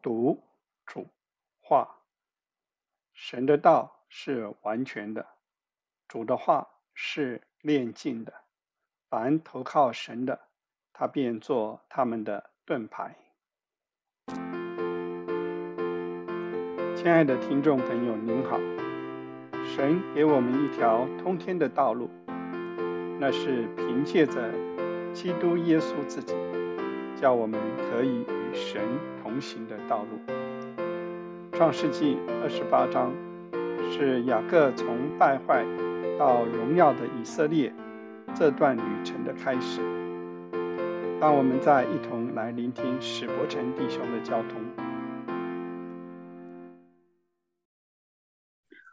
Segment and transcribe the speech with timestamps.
[0.00, 0.42] 读
[0.86, 1.06] 主
[1.60, 1.96] 话。
[3.12, 5.26] 神的道是完全的，
[6.06, 8.32] 主的话是炼净的。
[9.08, 10.38] 凡投靠神的，
[10.92, 13.16] 他便做他们的盾牌。
[16.94, 18.58] 亲爱的听众朋友，您好。
[19.64, 22.08] 神给我们一条通天的道路，
[23.18, 24.52] 那是凭借着
[25.12, 26.34] 基督耶稣自己，
[27.20, 28.80] 叫我们可以与神
[29.22, 30.18] 同行的道路。
[31.52, 33.12] 创世纪二十八章
[33.92, 35.64] 是雅各从败坏
[36.18, 37.72] 到荣耀的以色列
[38.34, 39.80] 这段旅程的开始。
[41.20, 44.60] 让我们再一同来聆听史伯成弟兄的交通。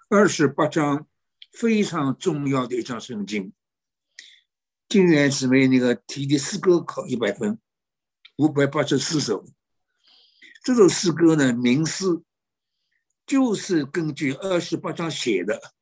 [0.10, 1.06] 二十八章
[1.52, 3.54] 非常重要的一章圣经，
[4.90, 7.60] 金元姊妹那个提的诗歌考一百分，
[8.38, 9.46] 五百八十四首。
[10.64, 12.06] 这首诗歌呢，名诗
[13.26, 15.74] 就是根据二十八章写的。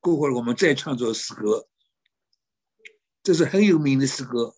[0.00, 1.68] 过会儿我们再唱这首诗歌，
[3.22, 4.56] 这是很有名的诗歌，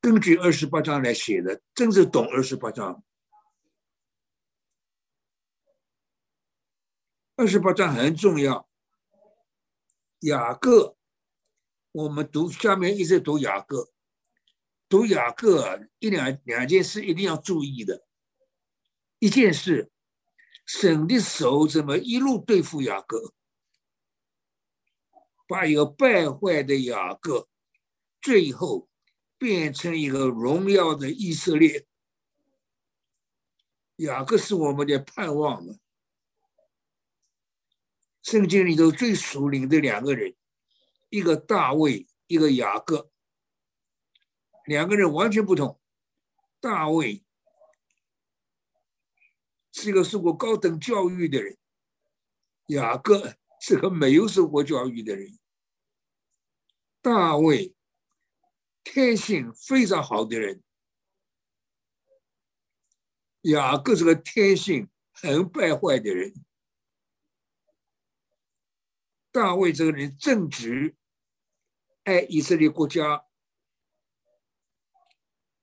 [0.00, 3.04] 根据二十八章来写的，真是懂二十八章。
[7.36, 8.68] 二十八章很重要。
[10.20, 10.96] 雅各，
[11.92, 13.90] 我们读下面一直读雅各，
[14.88, 18.06] 读雅各一两两件事一定要注意的。
[19.18, 19.90] 一件事，
[20.64, 23.34] 神的手怎么一路对付雅各，
[25.48, 27.48] 把一个败坏的雅各，
[28.20, 28.88] 最后
[29.36, 31.86] 变成一个荣耀的以色列。
[33.96, 35.74] 雅各是我们的盼望嘛。
[38.22, 40.36] 圣经里头最属灵的两个人，
[41.10, 43.10] 一个大卫，一个雅各，
[44.64, 45.80] 两个人完全不同。
[46.60, 47.24] 大卫
[49.72, 51.58] 是一个受过高等教育的人，
[52.66, 55.38] 雅各是个没有受过教育的人。
[57.02, 57.74] 大卫
[58.84, 60.62] 天性非常好的人，
[63.42, 66.34] 雅各是个天性很败坏的人。
[69.32, 70.96] 大卫这个人正直，
[72.04, 73.26] 爱以色列国家，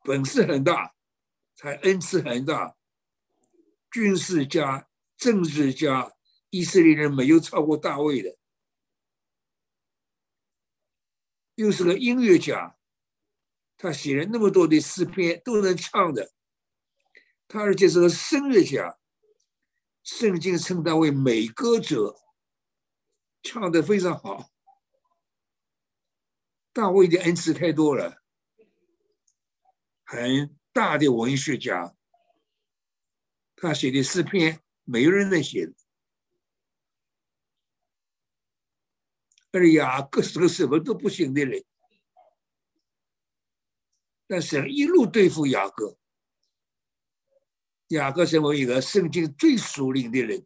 [0.03, 0.95] 本事很大，
[1.55, 2.77] 才恩赐很大，
[3.91, 6.13] 军事家、政治家，
[6.49, 8.37] 以色列人没有超过大卫的。
[11.55, 12.77] 又是个音乐家，
[13.75, 16.31] 他写了那么多的诗篇，都能唱的。
[17.47, 18.99] 他而且是个声乐家，
[20.03, 22.15] 圣经称他为美歌者。
[23.41, 24.51] 唱的非常好，
[26.77, 28.21] 大卫的恩赐太多了，
[30.05, 31.95] 很大的文学家，
[33.55, 35.73] 他写的诗篇没有人能写。
[39.51, 41.65] 而雅各是个什么都不行的人，
[44.27, 45.97] 但是一路对付雅各，
[47.87, 50.45] 雅各成为一个圣经最属灵的人。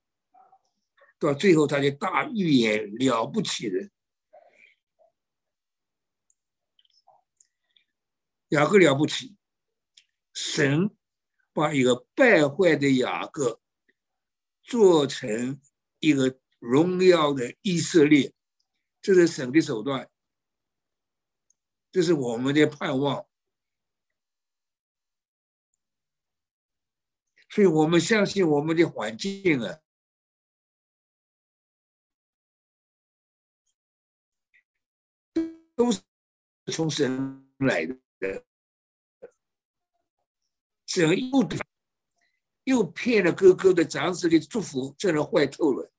[1.19, 3.91] 到最后，他的大预言了不起的，
[8.51, 9.35] 雅各了不起，
[10.33, 10.95] 神
[11.51, 13.61] 把一个败坏的雅各
[14.61, 15.61] 做成
[15.99, 18.33] 一个荣耀的以色列，
[19.01, 20.09] 这是神的手段，
[21.91, 23.25] 这是我们的盼望，
[27.49, 29.79] 所以我们相信我们的环境啊。
[35.73, 36.01] 都是
[36.71, 37.97] 从神来的，
[40.85, 41.49] 这又
[42.65, 45.91] 又骗了哥哥的长子的祝福，这人坏透了。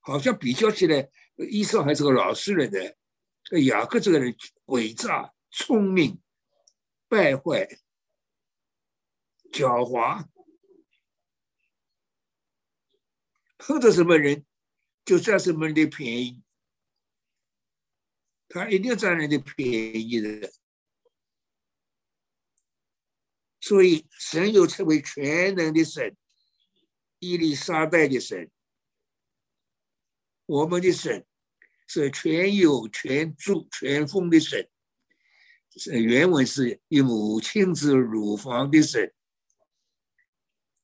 [0.00, 1.10] 好像比较起来，
[1.50, 2.96] 伊绍还是个老实人的，
[3.42, 4.36] 这雅各这个人
[4.66, 6.20] 诡诈、聪明、
[7.08, 7.66] 败坏、
[9.50, 10.26] 狡猾，
[13.56, 14.44] 碰到什么人
[15.06, 16.43] 就占什么人的便宜。
[18.54, 19.68] 他一定占人的便
[20.08, 20.52] 宜的，
[23.60, 26.16] 所以神又称为全能的神，
[27.18, 28.48] 伊丽莎白的神。
[30.46, 31.26] 我们的神
[31.88, 34.70] 是全有、全助、全丰的神，
[35.76, 39.12] 是原文是以母亲之乳房的神。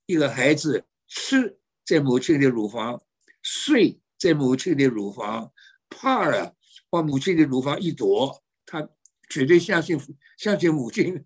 [0.07, 3.01] 一个孩子吃在母亲的乳房，
[3.41, 5.55] 睡在母亲的乳房，
[5.89, 6.57] 怕了。
[6.91, 8.87] 把母亲的乳房一夺，他
[9.31, 9.99] 绝对相信
[10.37, 11.25] 相信母亲，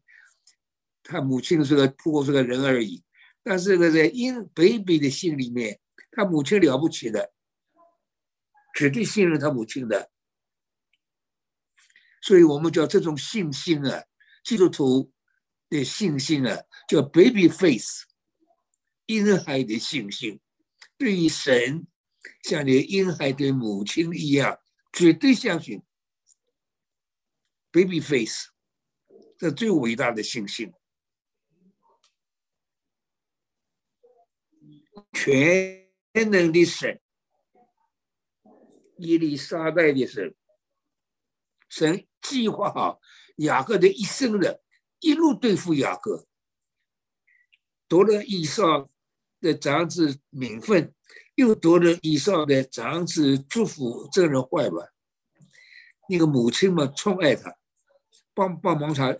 [1.03, 3.03] 他母亲是个不过是个人而已。
[3.43, 5.81] 但是呢，在婴 baby 的心里面，
[6.13, 7.33] 他母亲了不起的，
[8.77, 10.11] 绝对信任他母亲的。
[12.23, 14.05] 所以我们叫这种信心啊，
[14.43, 15.13] 基督徒
[15.69, 18.05] 的信心啊，叫 baby face，
[19.07, 20.41] 婴孩的信心，
[20.97, 21.87] 对于神，
[22.45, 24.59] 像你婴孩的母亲一样，
[24.95, 25.83] 绝对相信。
[27.73, 28.53] baby face，
[29.37, 30.73] 这最伟大的信心。
[35.13, 35.91] 全
[36.31, 37.01] 能的神，
[38.97, 40.37] 伊丽莎白的神，
[41.69, 43.01] 神计划好
[43.39, 44.63] 雅各的一生的，
[45.01, 46.29] 一路对付雅各，
[47.89, 48.89] 夺了以上
[49.41, 50.95] 的长子名分，
[51.35, 54.93] 又夺了以上的长子祝福，这人坏吧？
[56.09, 57.57] 那个母亲嘛，宠爱他，
[58.35, 59.17] 帮帮忙他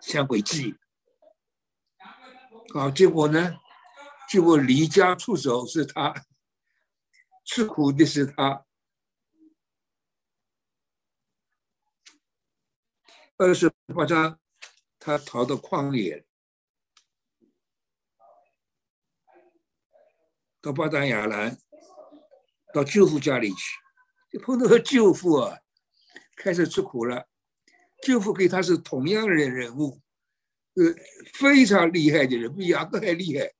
[0.00, 0.76] 想诡计，
[2.72, 3.58] 好，结果呢？
[4.28, 6.14] 结果离家出走是他，
[7.44, 8.64] 吃苦的是他。
[13.36, 14.38] 二十八章，
[15.00, 16.24] 他逃到旷野，
[20.62, 21.58] 到巴丹亚兰，
[22.74, 23.78] 到舅父家里去，
[24.30, 25.58] 就碰到个舅父啊，
[26.36, 27.28] 开始吃苦了。
[28.02, 30.00] 舅父跟他是同样的人物，
[30.74, 30.94] 呃，
[31.34, 33.54] 非常厉害的人，比雅各还厉害。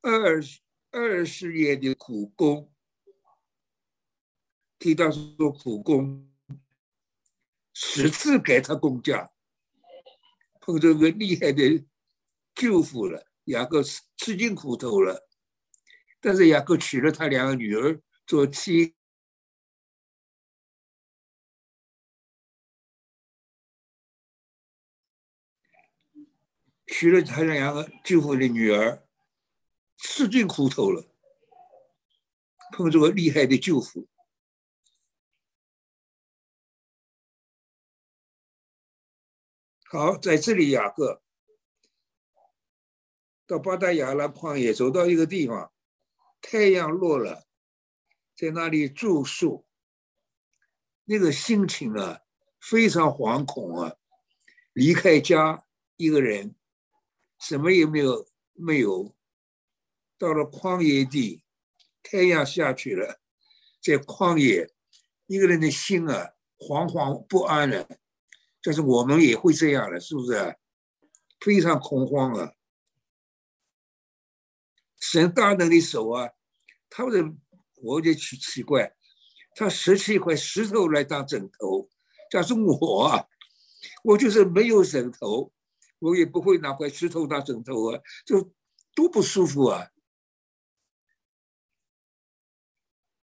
[0.00, 0.40] 二
[0.90, 2.72] 二十年的苦功，
[4.78, 6.32] 提到说苦工，
[7.72, 9.30] 十次给他工价，
[10.60, 11.84] 碰着个厉害的
[12.54, 15.29] 舅父了，雅各吃吃尽苦头了。
[16.20, 18.94] 但是雅各娶了他两个女儿做妻，
[26.86, 29.06] 娶了他两个舅父的女儿。
[30.02, 31.12] 吃尽苦头了，
[32.72, 34.08] 碰着个厉害的舅父。
[39.84, 41.22] 好，在这里雅各
[43.46, 45.70] 到巴达亚拉旷野，走到一个地方，
[46.40, 47.46] 太阳落了，
[48.36, 49.66] 在那里住宿。
[51.04, 52.20] 那个心情啊，
[52.60, 53.96] 非常惶恐啊，
[54.72, 55.64] 离开家
[55.96, 56.54] 一个人，
[57.38, 59.14] 什么也没有，没有。
[60.18, 61.42] 到了旷野地，
[62.02, 63.20] 太阳下去了，
[63.80, 64.70] 在旷野，
[65.26, 67.88] 一个人的心啊，惶惶不安了。
[68.62, 70.56] 但是我们也会这样了，是不是？
[71.40, 72.52] 非常恐慌啊！
[75.10, 76.30] 神大能的手啊，
[76.88, 77.34] 他的
[77.82, 78.94] 我就奇奇怪，
[79.56, 81.90] 他拾起一块石头来当枕头。
[82.30, 83.26] 假如我啊，
[84.04, 85.52] 我就是没有枕头，
[85.98, 88.52] 我也不会拿块石头当枕头啊，就
[88.94, 89.90] 多不舒服啊！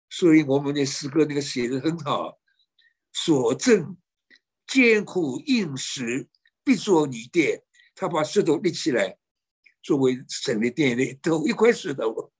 [0.09, 2.39] 所以我们的诗歌那个写的很好，
[3.13, 3.95] 所证
[4.65, 6.27] 艰苦硬实，
[6.63, 7.61] 必作你殿。
[7.93, 9.19] 他把石头立起来，
[9.87, 12.33] 作为神的 殿的头一块石头，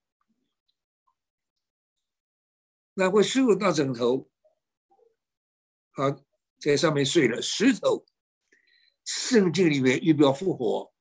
[2.94, 4.30] 那块石头当枕头，
[5.92, 6.20] 啊
[6.60, 7.42] 在上面睡了。
[7.42, 8.06] 石头，
[9.06, 10.92] 圣经里面预表复活，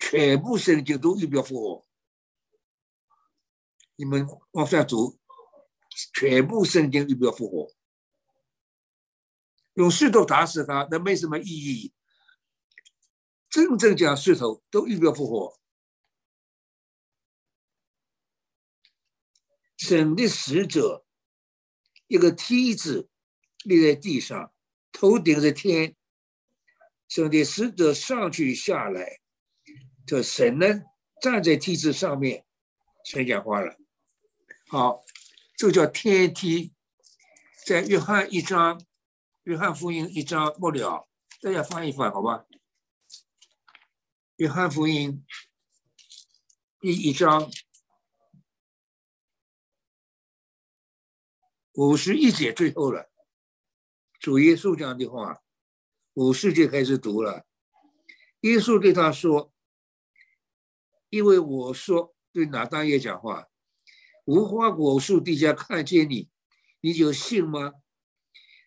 [0.00, 1.86] 全部圣经都预表复活。
[3.94, 5.20] 你们往下读。
[6.14, 7.72] 全部圣经预表复活，
[9.74, 11.92] 用石头打死他，那没什么意义。
[13.50, 15.58] 真正讲石头都预表复活。
[19.76, 21.04] 神的使者，
[22.06, 23.08] 一个梯子
[23.64, 24.52] 立在地上，
[24.92, 25.96] 头顶着天。
[27.08, 29.20] 神的使者上去下来，
[30.06, 30.66] 这神呢
[31.22, 32.44] 站在梯子上面，
[33.04, 33.76] 神讲话了。
[34.68, 35.02] 好。
[35.60, 36.72] 这叫天梯，
[37.66, 38.80] 在约翰一章，
[39.42, 41.08] 约翰福音一章末了，
[41.40, 42.46] 大家翻一翻，好吧？
[44.38, 45.24] 约翰福音
[46.78, 47.50] 第一章
[51.72, 53.10] 五十一节最后了，
[54.20, 55.42] 主耶稣讲的话，
[56.14, 57.48] 五十节开始读了。
[58.42, 59.52] 耶稣对他说
[61.10, 63.48] ：“因为我说对拿大爷讲话。”
[64.24, 66.30] 无花果树底下看见你，
[66.80, 67.72] 你就信吗？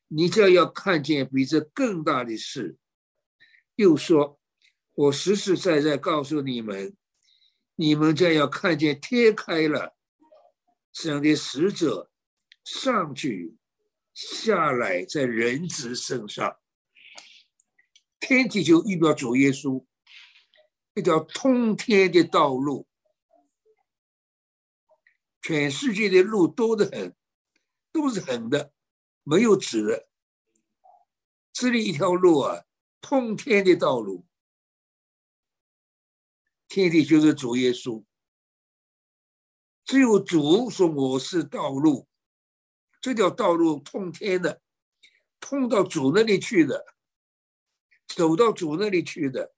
[0.09, 2.77] 你将要看见比这更大的事。
[3.75, 4.37] 又说
[5.01, 6.95] ：“我实实在在告诉你们，
[7.73, 9.95] 你们将要看见天开了，
[10.91, 12.11] 这样的使者
[12.63, 13.57] 上去
[14.13, 16.59] 下来在人子身上，
[18.19, 19.83] 天体就预表主耶稣，
[20.93, 22.87] 一条通天的道路。
[25.41, 27.15] 全世界的路多得很，
[27.91, 28.71] 都是横的，
[29.23, 30.07] 没有直的。
[31.51, 32.65] 这里一条路啊，
[33.01, 34.27] 通天的道路，
[36.73, 38.01] 天地就是主耶稣。
[39.83, 42.07] 只有主说我是道路，
[43.01, 44.61] 这条道路通天的，
[45.41, 46.85] 通到主那里去的，
[48.07, 49.53] 走到主那里去的，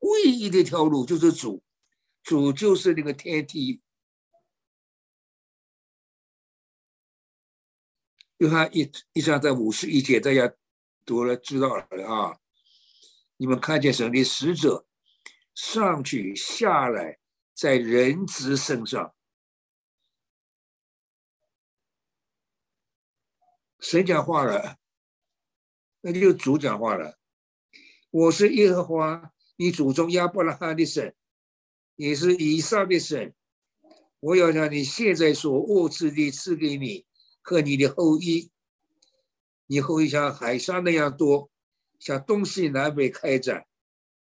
[0.00, 1.62] 唯一的一条路就是主，
[2.22, 3.80] 主就是那个天地。
[8.36, 10.54] 约翰一一章在五十一节，大家
[11.06, 12.38] 读了知道了啊。
[13.38, 14.86] 你们看见神的使者
[15.62, 17.18] 上去下来，
[17.52, 19.14] 在人子身上，
[23.78, 24.78] 神讲话了，
[26.00, 27.18] 那就主讲话了。
[28.08, 31.14] 我是耶和华，你祖宗亚伯拉罕的神，
[31.96, 33.34] 也是以撒的神。
[34.20, 37.06] 我要让你现在所握持的赐给你。
[37.42, 38.50] 和你的后裔，
[39.66, 41.50] 你后裔像海沙那样多，
[41.98, 43.66] 像东西南北开展。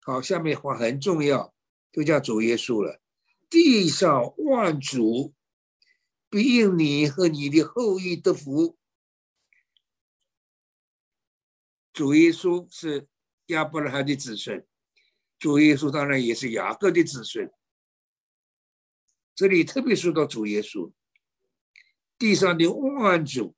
[0.04, 1.54] 好，下面话很重要，
[1.92, 3.00] 就叫主耶稣了。
[3.48, 5.32] 地上万主
[6.28, 8.76] 必应你和你的后裔得福。
[11.92, 13.06] 主耶稣是
[13.46, 14.66] 亚伯拉罕的子孙，
[15.38, 17.52] 主耶稣当然也是雅各的子孙。
[19.34, 20.90] 这里特别说到主耶稣。
[22.18, 23.54] 地上的万主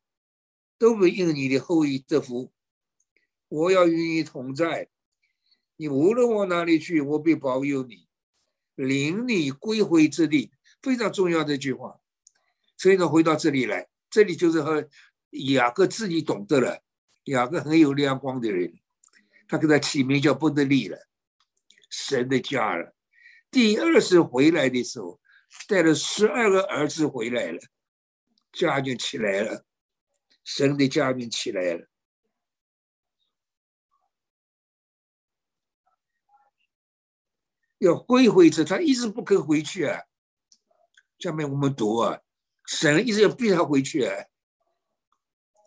[0.76, 2.52] 都会应你的后裔得福。
[3.48, 4.88] 我要与你同在，
[5.76, 8.07] 你无论往哪里去，我必保佑你，
[8.75, 10.52] 领你归回之地。
[10.83, 11.99] 非常重要的一句话。
[12.76, 14.87] 所以呢，回到这里来，这里就是和
[15.49, 16.83] 雅各自己懂得了。
[17.25, 18.75] 雅各很有亮光的人，
[19.49, 20.99] 他给他起名叫不得利了，
[21.88, 22.95] 神的家了。
[23.50, 25.19] 第二次回来的时候，
[25.66, 27.59] 带了十二个儿子回来了。
[28.52, 29.64] 家就起来了，
[30.45, 31.88] 神的家就起来了，
[37.85, 40.05] 要归回这，他一直不肯回去啊。
[41.19, 42.21] 下面我们读啊，
[42.67, 44.25] 神一直要逼他回去啊，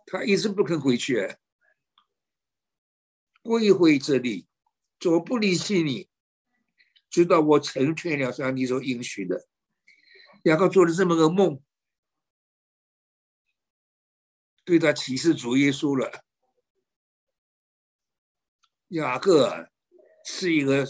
[0.08, 1.38] 他一直不肯回去啊。
[3.44, 4.48] 归回这里，
[5.06, 6.10] 我不离弃你，
[7.10, 9.48] 直到我成全了像你所应许的。
[10.44, 11.62] 雅各做了这么个梦。
[14.66, 16.26] 对他启示主耶稣了。
[18.90, 19.70] 雅各
[20.26, 20.86] 是一个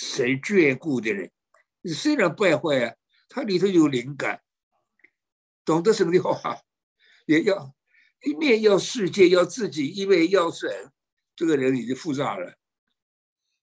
[0.00, 1.32] 神眷顾的人，
[1.92, 2.94] 虽然败坏啊，
[3.28, 4.44] 他里头有灵感，
[5.64, 6.62] 懂得什么的话，
[7.26, 7.74] 也要
[8.22, 10.92] 一面要世界，要自己，一面要神。
[11.34, 12.56] 这个人已经复杂了，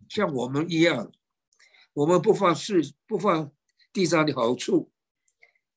[0.09, 1.09] 像我们一样，
[1.93, 3.53] 我们不放世，不放
[3.93, 4.91] 地上的好处，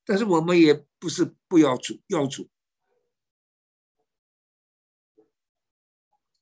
[0.03, 2.49] 但是我们也不是不要主，要主。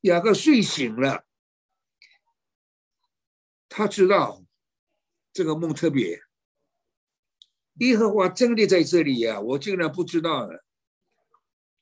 [0.01, 1.26] 雅各睡醒了，
[3.77, 4.43] 他知道
[5.31, 6.23] 这个梦特别。
[7.75, 10.57] 耶和华真的在这里呀，我竟然不知道呢，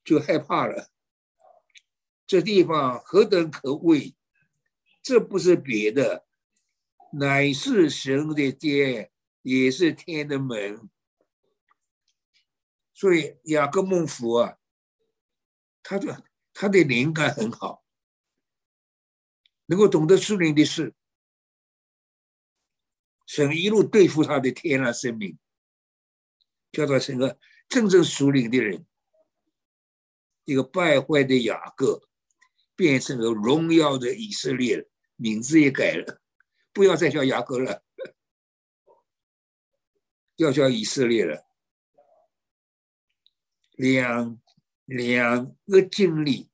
[0.03, 0.89] 就害怕了。
[2.27, 4.13] 这地方何等可畏！
[5.01, 6.25] 这不是别的，
[7.13, 9.09] 乃是神的殿，
[9.43, 10.89] 也是天的门。
[12.93, 14.57] 所以雅各梦福啊，
[15.81, 17.85] 他的他的灵感很好。
[19.67, 20.93] 能够懂得属灵的事，
[23.25, 25.37] 神一路对付他的天然生命，
[26.71, 28.85] 叫他成个真正属灵的人。
[30.45, 32.07] 一个败坏的雅各，
[32.75, 36.21] 变成了荣耀的以色列，名字也改了，
[36.71, 37.83] 不要再叫雅各了，
[40.37, 41.47] 要叫以色列了。
[43.71, 44.39] 两
[44.85, 46.49] 两个经历。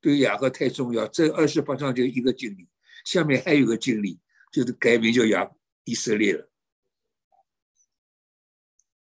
[0.00, 2.68] 对雅各太重要，这二十八章就一个经历，
[3.04, 4.18] 下面还有个经历，
[4.50, 5.48] 就是改名叫雅
[5.84, 6.50] 以色列了。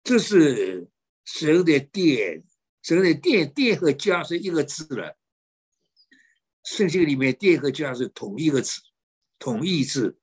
[0.03, 0.89] 这是
[1.25, 2.43] 神的殿，
[2.81, 5.17] 神的殿，殿和家是一个字了。
[6.63, 8.81] 圣经里面殿和家是同一个字，
[9.39, 10.19] 同义字，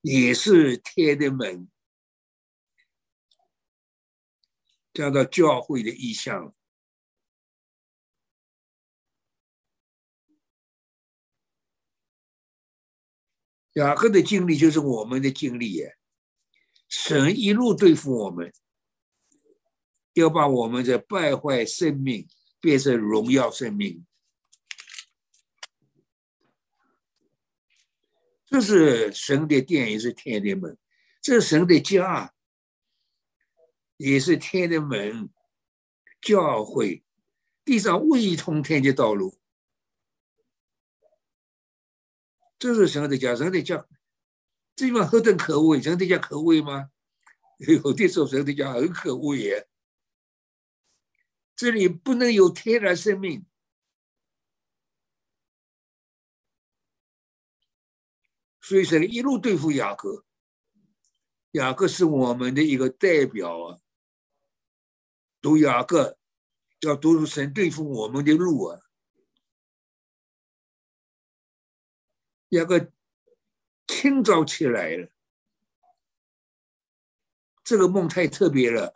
[0.00, 1.70] 也是天的门，
[4.92, 6.54] 叫做教会的意象。
[13.74, 15.96] 雅各的经历就是我们的经历耶，
[16.88, 18.52] 神一路对付我们，
[20.14, 22.28] 要把我们的败坏生命
[22.60, 24.04] 变成荣耀生命。
[28.46, 30.74] 这是神的殿，也是天的门；
[31.22, 32.34] 这是神的家，
[33.96, 35.30] 也是天的门。
[36.20, 37.02] 教会
[37.64, 39.39] 地上未通天的道路，
[42.60, 43.88] 这是神的家，神的家，
[44.76, 45.80] 这地方何等可畏！
[45.80, 46.90] 神的家可畏吗？
[47.58, 49.66] 有的时候神的家很可恶耶。
[51.56, 53.46] 这里不能有天然生命。
[58.60, 60.26] 所以神一路对付雅各，
[61.52, 63.80] 雅各是我们的一个代表啊。
[65.40, 66.18] 读雅各，
[66.80, 68.89] 要读入神对付我们的路啊。
[72.50, 72.92] 雅各
[73.86, 75.08] 清早起来了，
[77.62, 78.92] 这个梦太特别了。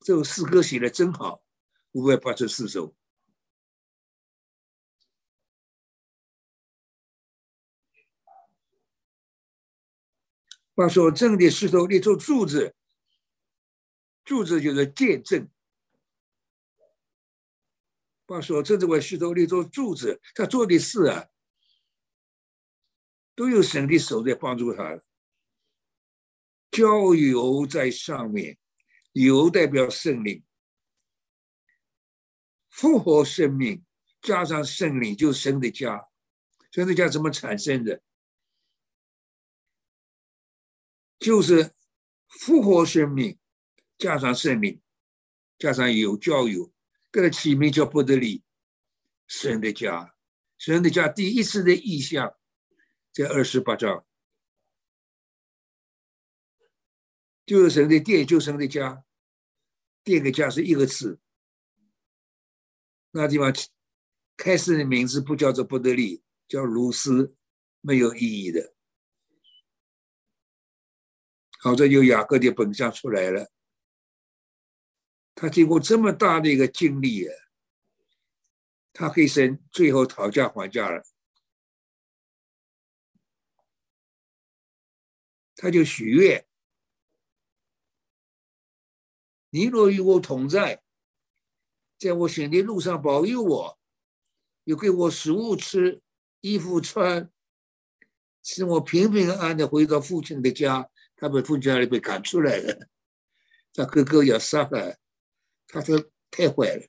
[0.00, 1.44] 这首诗歌写的真好，
[1.92, 2.96] 五百八十四首。
[10.74, 12.74] 把所正的石头立做柱子，
[14.24, 15.48] 柱子就是见证。
[18.26, 21.28] 把所正这块石头立做柱子，他做的事啊，
[23.34, 25.00] 都有神的手在帮助他。
[26.70, 28.58] 浇油在上面，
[29.12, 30.44] 油代表圣灵，
[32.68, 33.84] 复活生命
[34.20, 36.08] 加上圣灵，就是神的家。
[36.72, 38.02] 神的家怎么产生的？
[41.18, 41.72] 就是
[42.28, 43.38] 复活生命，
[43.96, 44.82] 加上圣灵，
[45.58, 46.70] 加上有教友，
[47.16, 48.44] 给他起名叫不得力，
[49.26, 50.14] 神的家，
[50.58, 52.36] 神的家第一次的意象，
[53.10, 54.04] 在二十八章，
[57.46, 59.02] 就是神的殿，就是神的家，
[60.04, 61.18] 殿跟家是一个字，
[63.12, 63.50] 那地方
[64.36, 67.34] 开始的名字不叫做不得力，叫卢斯，
[67.80, 68.74] 没有意义的。
[71.60, 73.50] 好在有雅各的本相出来了，
[75.36, 77.34] 他经过这么大的一个经历啊，
[78.94, 81.04] 他可以生最后讨价还价了，
[85.54, 86.46] 他就许愿：
[89.50, 90.82] 你若与我同在，
[91.98, 93.78] 在我行的路上保佑我，
[94.64, 96.02] 又给我食物吃、
[96.40, 97.30] 衣服穿，
[98.42, 100.90] 使我平平安安的回到父亲的家。
[101.14, 102.88] 他被父家里被赶出来了，
[103.74, 104.98] 他哥哥要杀了，
[105.68, 106.86] 他说太坏了，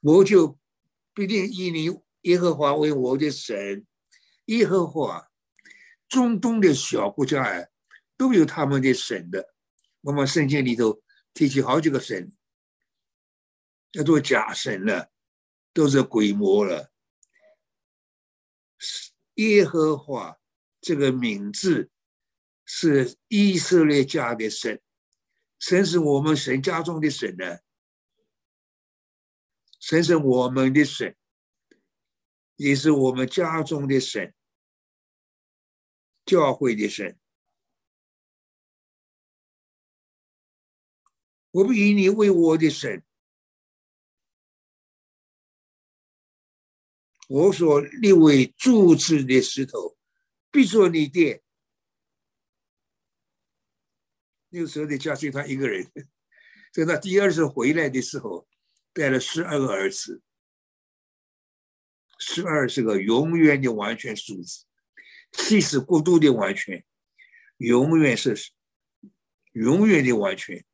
[0.00, 0.58] 我就
[1.12, 3.86] 必定以你耶和华为我的神。
[4.46, 5.30] 耶和华，
[6.08, 7.68] 中东的小国家啊，
[8.16, 9.54] 都有他们的神的。
[10.00, 11.02] 我们圣经里头
[11.34, 12.32] 提起好几个神，
[13.92, 15.10] 叫做假神了，
[15.72, 16.90] 都是鬼魔了。
[19.34, 20.38] 耶和华
[20.80, 21.90] 这个名字
[22.70, 24.82] 是以色列家的神，
[25.58, 27.60] 神是我们神家中的神呢，
[29.80, 31.16] 神是我们的神，
[32.56, 34.34] 也是我们家中的神，
[36.26, 37.18] 教会的神。
[41.50, 43.02] 我不以你为我的神。
[47.28, 49.96] 我所立为柱子的石头，
[50.50, 51.42] 必作你殿。
[54.50, 55.90] 那个时候的家就他一个人，
[56.72, 58.48] 在他第二次回来的时候，
[58.92, 60.22] 带了十二个儿子。
[62.18, 64.64] 十二是个永远的完全数字，
[65.32, 66.84] 七是过度的完全，
[67.58, 68.34] 永远是
[69.52, 70.64] 永远的完全。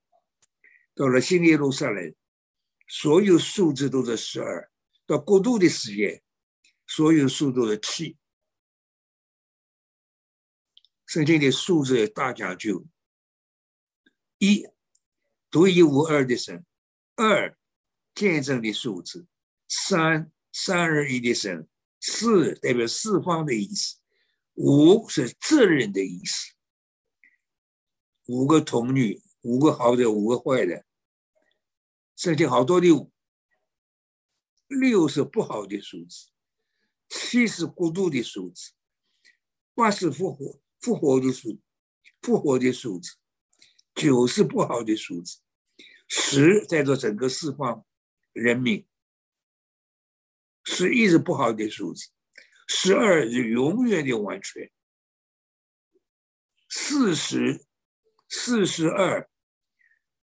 [0.94, 2.14] 到了新耶路撒冷，
[2.88, 4.70] 所有数字都是十二，
[5.06, 6.22] 到过度的时间。
[6.86, 8.18] 所有数都是七，
[11.06, 12.86] 圣经的数字大讲究：
[14.44, 14.68] 一
[15.50, 16.62] 独一无二的神；
[17.14, 17.56] 二
[18.14, 19.26] 见证的数字；
[19.66, 21.66] 三三而一的神；
[21.98, 23.96] 四代表四方的意思；
[24.52, 26.52] 五是责任的意思。
[28.26, 30.84] 五个童女，五个好的，五个坏的。
[32.14, 33.10] 圣经好多的五，
[34.66, 36.28] 六是不好的数字。
[37.08, 38.72] 七是过度的数字，
[39.74, 41.60] 八是复活复活的数，
[42.20, 43.16] 复活的数字，
[43.94, 45.38] 九是不好的数字，
[46.08, 47.86] 十在做整个释放
[48.32, 48.86] 人民，
[50.64, 52.08] 十一是不好的数字，
[52.66, 54.70] 十二是永远的完全，
[56.68, 57.64] 四十、
[58.28, 59.30] 四十二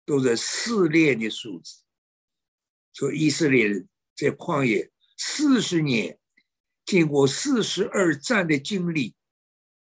[0.06, 1.84] 都是试炼的数字。
[2.94, 6.18] 说以色列人在旷野四十年，
[6.86, 9.16] 经过四十二战的经历，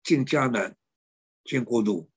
[0.02, 0.76] 进迦南，
[1.44, 2.10] 进国度。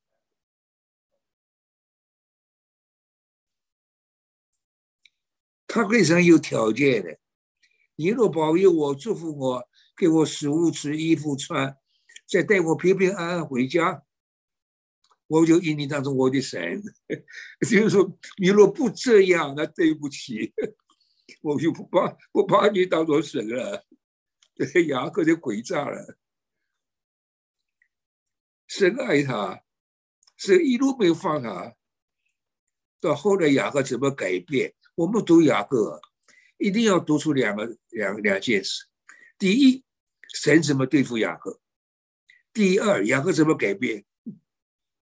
[5.69, 7.19] 他非常有条件的，
[7.95, 11.77] 你若保佑我，祝福我，给我食物吃，衣服穿，
[12.27, 14.03] 再带我平平安安回家，
[15.27, 16.81] 我就以你当成我的神。
[17.61, 20.51] 就是说，你若不这样，那对不起，
[21.43, 23.85] 我就不把不把你当做神了。
[24.57, 26.17] 这雅各就诡诈了，
[28.67, 29.61] 神爱他，
[30.35, 31.75] 是一路没有放他，
[32.99, 34.73] 到后来雅各怎么改变？
[34.99, 36.01] 我们读雅各，
[36.57, 38.85] 一定要读出两个两两件事：
[39.37, 39.85] 第一，
[40.33, 41.61] 神怎么对付雅各；
[42.51, 44.03] 第二，雅各怎么改变。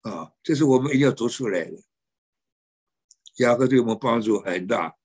[0.01, 1.81] 啊，这是我们一定要读出来的。
[3.37, 4.97] 雅各对我们帮助很大。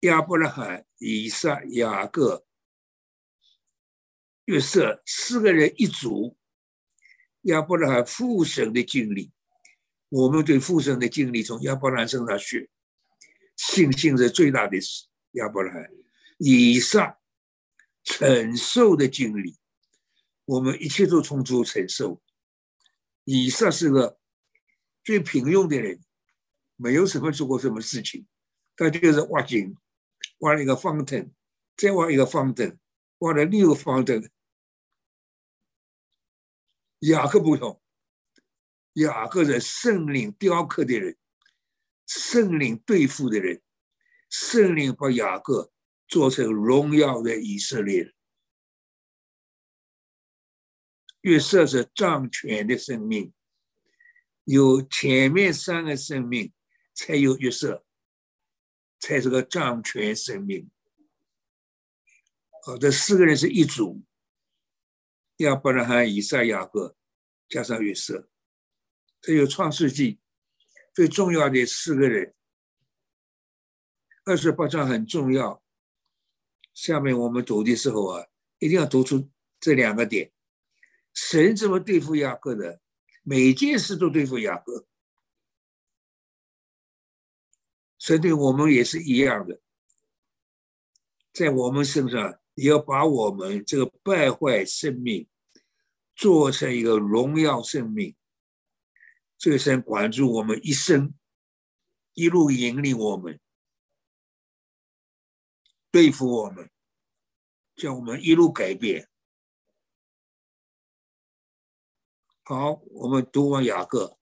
[0.00, 2.46] 亚伯拉罕、以撒、雅各、
[4.46, 6.38] 约瑟四个人一组，
[7.42, 9.30] 亚伯拉罕父神的经历，
[10.08, 12.70] 我们对父神的经历从亚伯拉罕身上学。
[13.56, 15.06] 信心是最大的事。
[15.32, 15.90] 亚伯拉罕、
[16.38, 17.16] 以上
[18.04, 19.56] 承受的经历，
[20.44, 22.20] 我们一切都从主承受。
[23.24, 24.18] 以上是个
[25.04, 26.02] 最平庸的人，
[26.76, 28.26] 没有什么做过什么事情，
[28.76, 29.76] 他就是挖井，
[30.38, 31.32] 挖了一个方凳，
[31.76, 32.76] 再挖一个方凳，
[33.18, 34.28] 挖了六个方凳。
[36.98, 37.80] 雅各不同，
[38.94, 41.16] 雅各是圣灵雕刻的人。
[42.14, 43.62] 圣灵对付的人，
[44.28, 45.72] 圣灵把雅各
[46.06, 48.14] 做成荣耀的以色列人。
[51.22, 53.32] 约瑟是掌权的生命，
[54.44, 56.52] 有前面三个生命，
[56.92, 57.86] 才有约瑟，
[58.98, 60.70] 才是个掌权生命。
[62.64, 64.02] 好，这四个人是一组，
[65.38, 66.94] 亚伯拉罕、以撒、雅各，
[67.48, 68.28] 加上约瑟，
[69.20, 70.18] 这有创世纪。
[70.94, 72.34] 最重要的四个人，
[74.24, 75.62] 二十八章很重要。
[76.74, 78.26] 下面我们读的时候啊，
[78.58, 80.30] 一定要读出这两个点：
[81.14, 82.80] 神怎么对付雅各的？
[83.22, 84.86] 每件事都对付雅各。
[87.98, 89.60] 神对我们也是一样的，
[91.32, 95.26] 在我们身上也要把我们这个败坏生命
[96.14, 98.14] 做成一个荣耀生命。
[99.42, 101.14] 这个神管住我们一生，
[102.14, 103.40] 一路引领我们，
[105.90, 106.70] 对付我们，
[107.74, 109.08] 叫我们一路改变。
[112.44, 114.16] 好，我们读完雅各。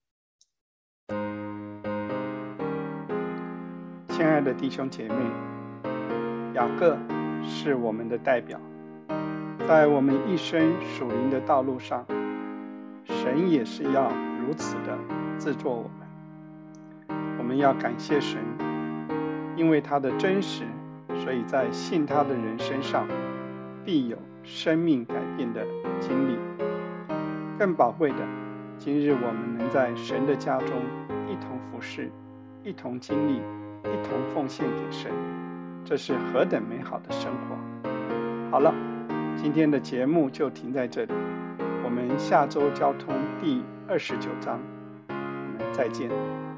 [4.09, 5.23] 亲爱的弟兄姐妹，
[6.55, 6.97] 雅各
[7.45, 8.59] 是我们的代表，
[9.69, 12.07] 在我们一生属灵的道路上，
[13.05, 14.11] 神也是要。
[14.41, 14.99] 如此的
[15.41, 18.39] 制作我们，我们要感谢神，
[19.57, 20.65] 因为他的真实，
[21.25, 23.09] 所以在信他的人身上
[23.83, 25.67] 必有生命改变的
[25.99, 26.37] 经历。
[27.59, 28.17] 更宝贵的，
[28.77, 30.69] 今日我们能在神的家中
[31.27, 32.11] 一同服侍，
[32.63, 35.11] 一同经历，一同奉献给神，
[35.87, 37.91] 这是何等美好的生活！
[38.51, 38.75] 好了，
[39.37, 41.15] 今天的节目就停在这里。
[41.83, 44.61] 我们下周交通第二十九章，
[45.73, 46.50] 再见。